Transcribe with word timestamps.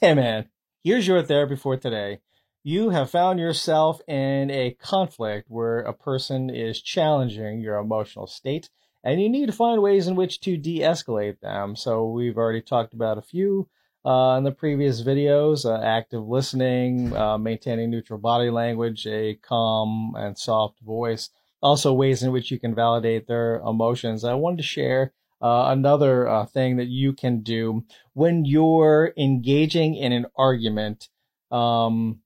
Hey 0.00 0.14
man, 0.14 0.48
here's 0.84 1.08
your 1.08 1.24
therapy 1.24 1.56
for 1.56 1.76
today. 1.76 2.20
You 2.62 2.90
have 2.90 3.10
found 3.10 3.40
yourself 3.40 4.00
in 4.06 4.48
a 4.48 4.76
conflict 4.80 5.50
where 5.50 5.80
a 5.80 5.92
person 5.92 6.50
is 6.50 6.80
challenging 6.80 7.60
your 7.60 7.78
emotional 7.78 8.28
state 8.28 8.70
and 9.02 9.20
you 9.20 9.28
need 9.28 9.46
to 9.46 9.52
find 9.52 9.82
ways 9.82 10.06
in 10.06 10.14
which 10.14 10.40
to 10.42 10.56
de 10.56 10.78
escalate 10.82 11.40
them. 11.40 11.74
So, 11.74 12.06
we've 12.06 12.38
already 12.38 12.60
talked 12.60 12.94
about 12.94 13.18
a 13.18 13.22
few 13.22 13.68
uh, 14.06 14.36
in 14.38 14.44
the 14.44 14.52
previous 14.52 15.02
videos 15.02 15.64
uh, 15.64 15.82
active 15.82 16.28
listening, 16.28 17.12
uh, 17.16 17.36
maintaining 17.36 17.90
neutral 17.90 18.20
body 18.20 18.50
language, 18.50 19.04
a 19.04 19.34
calm 19.42 20.14
and 20.16 20.38
soft 20.38 20.78
voice, 20.78 21.30
also 21.60 21.92
ways 21.92 22.22
in 22.22 22.30
which 22.30 22.52
you 22.52 22.60
can 22.60 22.72
validate 22.72 23.26
their 23.26 23.56
emotions. 23.66 24.22
I 24.22 24.34
wanted 24.34 24.58
to 24.58 24.62
share 24.62 25.12
uh, 25.40 25.66
another 25.68 26.28
uh, 26.28 26.46
thing 26.46 26.76
that 26.76 26.88
you 26.88 27.12
can 27.12 27.40
do 27.42 27.84
when 28.14 28.44
you're 28.44 29.12
engaging 29.16 29.94
in 29.94 30.12
an 30.12 30.26
argument. 30.36 31.08
Um, 31.50 32.20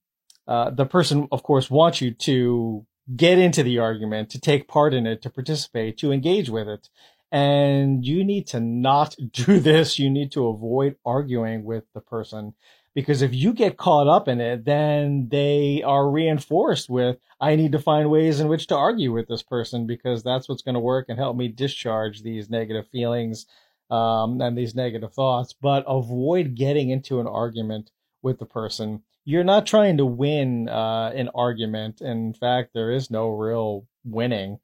uh, 0.49 0.71
the 0.71 0.87
person, 0.87 1.29
of 1.31 1.43
course, 1.43 1.71
wants 1.71 2.01
you 2.01 2.13
to 2.13 2.87
get 3.15 3.39
into 3.39 3.63
the 3.63 3.79
argument, 3.79 4.31
to 4.31 4.41
take 4.41 4.69
part 4.69 4.95
in 4.95 5.07
it, 5.07 5.23
to 5.23 5.31
participate, 5.31 5.99
to 5.99 6.13
engage 6.13 6.49
with 6.49 6.69
it. 6.69 6.89
And 7.33 8.05
you 8.05 8.23
need 8.25 8.47
to 8.49 8.61
not 8.61 9.17
do 9.33 9.59
this. 9.59 9.99
You 9.99 10.11
need 10.11 10.31
to 10.33 10.47
avoid 10.47 10.97
arguing 11.05 11.65
with 11.65 11.85
the 11.95 12.01
person 12.01 12.55
because 12.95 13.23
if 13.23 13.35
you 13.35 13.55
get 13.55 13.79
caught 13.79 14.07
up 14.07 14.29
in 14.29 14.41
it, 14.41 14.65
then 14.65 15.29
they 15.31 15.83
are 15.83 16.11
reinforced 16.11 16.91
with, 16.91 17.17
I 17.41 17.57
need 17.57 17.73
to 17.73 17.79
find 17.79 18.11
ways 18.11 18.39
in 18.39 18.49
which 18.49 18.67
to 18.67 18.77
argue 18.77 19.13
with 19.13 19.29
this 19.29 19.43
person 19.43 19.87
because 19.87 20.23
that's 20.23 20.49
what's 20.49 20.63
going 20.63 20.75
to 20.75 20.81
work 20.81 21.07
and 21.09 21.19
help 21.19 21.37
me 21.37 21.49
discharge 21.49 22.23
these 22.23 22.51
negative 22.51 22.87
feelings 22.89 23.47
um, 23.91 24.41
and 24.41 24.57
these 24.57 24.75
negative 24.75 25.15
thoughts. 25.15 25.55
But 25.55 25.85
avoid 25.87 26.55
getting 26.55 26.91
into 26.91 27.19
an 27.19 27.27
argument 27.27 27.91
with 28.21 28.39
the 28.39 28.47
person. 28.47 29.03
You're 29.25 29.45
not 29.45 29.67
trying 29.67 29.97
to 29.97 30.07
win 30.07 30.69
uh, 30.69 31.13
an 31.15 31.31
argument. 31.35 32.03
In 32.03 32.35
fact, 32.35 32.75
there 32.75 32.93
is 32.93 33.11
no 33.11 33.29
real 33.29 33.87
winning 34.05 34.59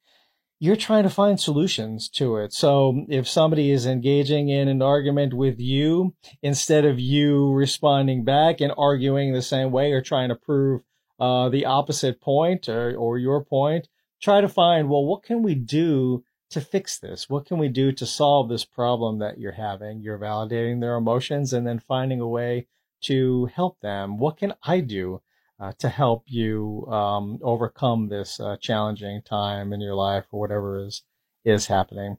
you're 0.61 0.77
trying 0.77 1.05
to 1.05 1.11
find 1.11 1.39
solutions 1.39 2.09
to 2.09 2.37
it. 2.37 2.53
So 2.53 3.05
if 3.09 3.29
somebody 3.29 3.71
is 3.71 3.87
engaging 3.87 4.49
in 4.49 4.69
an 4.69 4.83
argument 4.83 5.35
with 5.35 5.61
you, 5.61 6.15
instead 6.43 6.85
of 6.85 6.99
you 6.99 7.53
responding 7.53 8.25
back 8.25 8.61
and 8.61 8.73
arguing 8.77 9.33
the 9.33 9.43
same 9.43 9.71
way 9.71 9.93
or 9.93 10.03
trying 10.03 10.31
to 10.31 10.35
prove 10.35 10.83
uh, 11.21 11.49
the 11.49 11.65
opposite 11.65 12.21
point 12.21 12.69
or, 12.69 12.95
or 12.97 13.19
your 13.19 13.45
point, 13.45 13.89
try 14.21 14.41
to 14.41 14.49
find, 14.49 14.89
well, 14.89 15.05
what 15.05 15.23
can 15.23 15.43
we 15.43 15.55
do 15.55 16.25
to 16.51 16.61
fix 16.61 16.99
this? 16.99 17.29
What 17.29 17.47
can 17.47 17.59
we 17.59 17.69
do 17.69 17.93
to 17.93 18.07
solve 18.07 18.49
this 18.49 18.65
problem 18.65 19.19
that 19.19 19.39
you're 19.39 19.53
having? 19.53 20.01
You're 20.01 20.19
validating 20.19 20.81
their 20.81 20.97
emotions 20.97 21.53
and 21.53 21.67
then 21.67 21.79
finding 21.79 22.21
a 22.21 22.29
way 22.29 22.67
to 23.03 23.47
help 23.55 23.81
them. 23.81 24.19
What 24.19 24.39
can 24.39 24.55
I 24.65 24.81
do 24.81 25.21
uh, 25.61 25.73
to 25.79 25.89
help 25.89 26.25
you 26.27 26.87
um, 26.87 27.39
overcome 27.43 28.09
this 28.09 28.41
uh, 28.41 28.57
challenging 28.61 29.23
time 29.23 29.73
in 29.73 29.81
your 29.81 29.95
life 29.95 30.25
or 30.31 30.41
whatever 30.41 30.85
is 30.85 31.03
is 31.45 31.67
happening. 31.67 32.19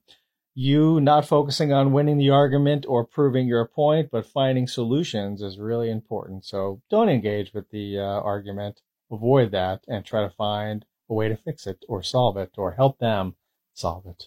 You 0.55 0.99
not 0.99 1.27
focusing 1.27 1.71
on 1.71 1.93
winning 1.93 2.17
the 2.17 2.31
argument 2.31 2.85
or 2.87 3.05
proving 3.05 3.47
your 3.47 3.65
point, 3.65 4.09
but 4.11 4.25
finding 4.25 4.67
solutions 4.67 5.41
is 5.41 5.59
really 5.59 5.89
important. 5.89 6.45
So 6.45 6.81
don't 6.89 7.09
engage 7.09 7.53
with 7.53 7.69
the 7.69 7.99
uh, 7.99 8.01
argument. 8.01 8.81
Avoid 9.11 9.51
that 9.51 9.83
and 9.87 10.03
try 10.03 10.21
to 10.21 10.29
find 10.29 10.85
a 11.09 11.13
way 11.13 11.29
to 11.29 11.37
fix 11.37 11.65
it 11.65 11.85
or 11.87 12.03
solve 12.03 12.37
it 12.37 12.51
or 12.57 12.71
help 12.71 12.99
them 12.99 13.35
solve 13.73 14.05
it. 14.05 14.25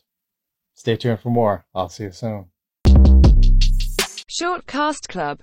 Stay 0.75 0.97
tuned 0.97 1.21
for 1.21 1.31
more. 1.31 1.67
I'll 1.75 1.89
see 1.89 2.05
you 2.05 2.13
soon. 2.13 2.47
Short 4.29 4.67
Cast 4.67 5.09
Club 5.09 5.41